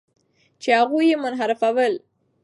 [0.61, 1.93] چې هغوی یې منحرفول.